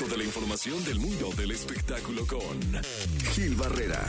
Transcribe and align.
Toda 0.00 0.16
la 0.16 0.24
información 0.24 0.82
del 0.84 0.98
mundo 0.98 1.28
del 1.36 1.50
espectáculo 1.50 2.26
con 2.26 2.58
Gil 3.34 3.54
Barrera, 3.54 4.00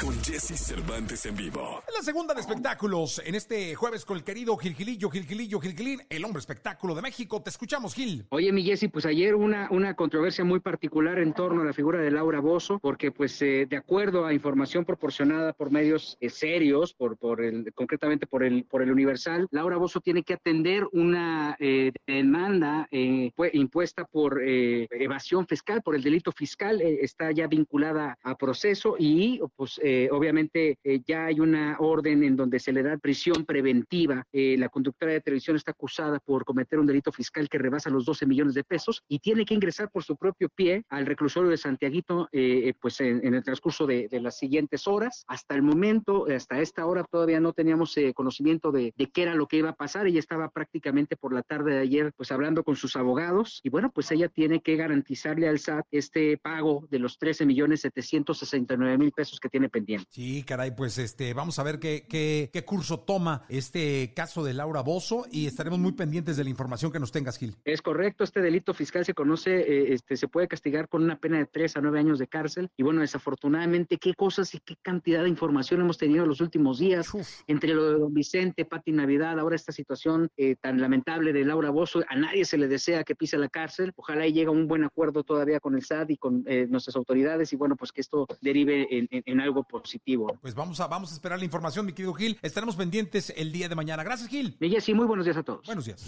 con 0.00 0.12
Jesse 0.24 0.58
Cervantes 0.58 1.24
en 1.24 1.36
vivo. 1.36 1.84
En 1.86 1.94
la 1.94 2.02
segunda 2.02 2.34
de 2.34 2.40
espectáculos, 2.40 3.22
en 3.24 3.36
este 3.36 3.76
jueves 3.76 4.04
con 4.04 4.16
el 4.16 4.24
querido 4.24 4.56
Gilgilillo, 4.56 5.08
Gilgilillo, 5.08 5.60
Gilgilín, 5.60 6.00
el 6.10 6.24
hombre 6.24 6.40
espectáculo 6.40 6.96
de 6.96 7.02
México. 7.02 7.40
Te 7.42 7.50
escuchamos, 7.50 7.94
Gil. 7.94 8.26
Oye, 8.30 8.50
mi 8.50 8.64
Jesse, 8.64 8.90
pues 8.92 9.06
ayer 9.06 9.36
una, 9.36 9.68
una 9.70 9.94
controversia 9.94 10.44
muy 10.44 10.58
particular 10.58 11.20
en 11.20 11.32
torno 11.32 11.62
a 11.62 11.64
la 11.64 11.72
figura 11.72 12.00
de 12.00 12.10
Laura 12.10 12.40
Bozo, 12.40 12.80
porque 12.80 13.12
pues 13.12 13.40
eh, 13.40 13.66
de 13.70 13.76
acuerdo 13.76 14.26
a 14.26 14.34
información 14.34 14.84
proporcionada 14.84 15.52
por 15.52 15.70
medios 15.70 16.18
eh, 16.20 16.28
serios, 16.28 16.92
por, 16.92 17.16
por 17.16 17.40
el, 17.40 17.72
concretamente 17.72 18.26
por 18.26 18.42
el, 18.42 18.64
por 18.64 18.82
el 18.82 18.90
Universal, 18.90 19.46
Laura 19.52 19.76
Bozo 19.76 20.00
tiene 20.00 20.24
que 20.24 20.34
atender 20.34 20.88
una 20.90 21.56
eh, 21.60 21.92
demanda 22.04 22.88
eh, 22.90 23.30
impuesta 23.52 24.04
por 24.06 24.42
eh, 24.42 24.88
evasión 25.20 25.46
fiscal, 25.46 25.82
por 25.82 25.94
el 25.94 26.02
delito 26.02 26.32
fiscal, 26.32 26.80
eh, 26.80 26.98
está 27.02 27.30
ya 27.30 27.46
vinculada 27.46 28.18
a 28.22 28.36
proceso 28.36 28.96
y 28.98 29.40
pues 29.54 29.78
eh, 29.82 30.08
obviamente 30.10 30.78
eh, 30.82 31.00
ya 31.06 31.26
hay 31.26 31.40
una 31.40 31.76
orden 31.78 32.24
en 32.24 32.36
donde 32.36 32.58
se 32.58 32.72
le 32.72 32.82
da 32.82 32.96
prisión 32.96 33.44
preventiva. 33.44 34.24
Eh, 34.32 34.56
la 34.58 34.70
conductora 34.70 35.12
de 35.12 35.20
televisión 35.20 35.56
está 35.56 35.72
acusada 35.72 36.18
por 36.20 36.44
cometer 36.44 36.78
un 36.78 36.86
delito 36.86 37.12
fiscal 37.12 37.48
que 37.48 37.58
rebasa 37.58 37.90
los 37.90 38.06
12 38.06 38.26
millones 38.26 38.54
de 38.54 38.64
pesos 38.64 39.02
y 39.08 39.18
tiene 39.18 39.44
que 39.44 39.54
ingresar 39.54 39.90
por 39.90 40.02
su 40.04 40.16
propio 40.16 40.48
pie 40.48 40.84
al 40.88 41.04
reclusorio 41.04 41.50
de 41.50 41.58
Santiaguito 41.58 42.28
eh, 42.32 42.72
pues 42.80 43.00
en, 43.00 43.20
en, 43.26 43.34
el 43.34 43.44
transcurso 43.44 43.86
de, 43.86 44.08
de, 44.08 44.20
las 44.20 44.38
siguientes 44.38 44.86
horas. 44.86 45.24
Hasta 45.28 45.54
el 45.54 45.62
momento, 45.62 46.26
hasta 46.34 46.60
esta 46.60 46.86
hora 46.86 47.04
todavía 47.04 47.40
no 47.40 47.52
teníamos 47.52 47.94
eh, 47.98 48.14
conocimiento 48.14 48.72
de, 48.72 48.94
de 48.96 49.06
qué 49.10 49.22
era 49.22 49.34
lo 49.34 49.46
que 49.46 49.58
iba 49.58 49.70
a 49.70 49.74
pasar. 49.74 50.06
Ella 50.06 50.18
estaba 50.18 50.48
prácticamente 50.48 51.16
por 51.16 51.34
la 51.34 51.42
tarde 51.42 51.74
de 51.74 51.80
ayer 51.80 52.12
pues 52.16 52.32
hablando 52.32 52.64
con 52.64 52.76
sus 52.76 52.96
abogados 52.96 53.60
y 53.62 53.68
bueno, 53.68 53.90
pues 53.92 54.10
ella 54.12 54.28
tiene 54.28 54.60
que 54.60 54.76
garantizar 54.76 55.09
garantizarle 55.10 55.48
al 55.48 55.58
SAT 55.58 55.86
este 55.90 56.38
pago 56.38 56.86
de 56.90 56.98
los 56.98 57.18
13 57.18 57.44
millones 57.44 57.80
769 57.80 58.98
mil 58.98 59.12
pesos 59.12 59.40
que 59.40 59.48
tiene 59.48 59.68
pendiente. 59.68 60.06
Sí, 60.10 60.44
caray, 60.44 60.74
pues 60.74 60.98
este, 60.98 61.34
vamos 61.34 61.58
a 61.58 61.62
ver 61.64 61.78
qué, 61.78 62.06
qué, 62.08 62.50
qué, 62.52 62.64
curso 62.64 63.00
toma 63.00 63.44
este 63.48 64.12
caso 64.14 64.44
de 64.44 64.54
Laura 64.54 64.82
Bozo 64.82 65.26
y 65.30 65.46
estaremos 65.46 65.78
muy 65.78 65.92
pendientes 65.92 66.36
de 66.36 66.44
la 66.44 66.50
información 66.50 66.92
que 66.92 67.00
nos 67.00 67.10
tengas, 67.10 67.38
Gil. 67.38 67.56
Es 67.64 67.82
correcto, 67.82 68.22
este 68.22 68.40
delito 68.40 68.72
fiscal 68.72 69.04
se 69.04 69.14
conoce, 69.14 69.60
eh, 69.60 69.94
este, 69.94 70.16
se 70.16 70.28
puede 70.28 70.46
castigar 70.46 70.88
con 70.88 71.02
una 71.02 71.18
pena 71.18 71.38
de 71.38 71.46
3 71.46 71.78
a 71.78 71.80
9 71.80 71.98
años 71.98 72.18
de 72.18 72.28
cárcel 72.28 72.68
y 72.76 72.82
bueno, 72.84 73.00
desafortunadamente, 73.00 73.96
qué 73.96 74.14
cosas 74.14 74.54
y 74.54 74.60
qué 74.60 74.76
cantidad 74.80 75.24
de 75.24 75.28
información 75.28 75.80
hemos 75.80 75.98
tenido 75.98 76.24
los 76.26 76.40
últimos 76.40 76.78
días, 76.78 77.12
Uf. 77.12 77.26
entre 77.48 77.74
lo 77.74 77.90
de 77.90 77.98
don 77.98 78.14
Vicente, 78.14 78.64
Pati 78.64 78.92
Navidad, 78.92 79.40
ahora 79.40 79.56
esta 79.56 79.72
situación 79.72 80.28
eh, 80.36 80.54
tan 80.60 80.80
lamentable 80.80 81.32
de 81.32 81.44
Laura 81.44 81.70
Bozo, 81.70 82.04
a 82.08 82.16
nadie 82.16 82.44
se 82.44 82.58
le 82.58 82.68
desea 82.68 83.02
que 83.02 83.16
pise 83.16 83.38
la 83.38 83.48
cárcel, 83.48 83.92
ojalá 83.96 84.26
y 84.26 84.32
llegue 84.32 84.48
a 84.48 84.52
un 84.52 84.68
buen 84.68 84.84
acuerdo 85.00 85.24
todavía 85.24 85.60
con 85.60 85.74
el 85.74 85.82
SAT 85.82 86.10
y 86.10 86.16
con 86.18 86.44
eh, 86.46 86.66
nuestras 86.68 86.94
autoridades 86.96 87.50
y 87.54 87.56
bueno, 87.56 87.74
pues 87.74 87.90
que 87.90 88.02
esto 88.02 88.26
derive 88.42 88.86
en, 88.90 89.08
en, 89.10 89.22
en, 89.24 89.40
algo 89.40 89.62
positivo. 89.64 90.36
Pues 90.42 90.54
vamos 90.54 90.78
a, 90.80 90.88
vamos 90.88 91.10
a 91.10 91.14
esperar 91.14 91.38
la 91.38 91.44
información, 91.46 91.86
mi 91.86 91.92
querido 91.92 92.12
Gil. 92.12 92.38
Estaremos 92.42 92.76
pendientes 92.76 93.32
el 93.34 93.50
día 93.50 93.70
de 93.70 93.74
mañana. 93.74 94.04
Gracias, 94.04 94.28
Gil. 94.28 94.58
Y 94.60 94.68
Jessy, 94.68 94.92
muy 94.92 95.06
buenos 95.06 95.24
días 95.24 95.38
a 95.38 95.42
todos. 95.42 95.64
Buenos 95.64 95.86
días. 95.86 96.04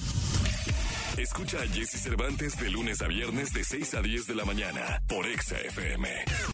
Escucha 1.16 1.58
a 1.58 1.66
Jesse 1.66 2.02
Cervantes 2.02 2.58
de 2.58 2.70
lunes 2.70 3.00
a 3.00 3.06
viernes 3.06 3.54
de 3.54 3.64
6 3.64 3.94
a 3.94 4.02
10 4.02 4.26
de 4.26 4.34
la 4.34 4.44
mañana 4.44 5.02
por 5.08 5.26
Exa 5.26 5.56
FM. 5.56 6.51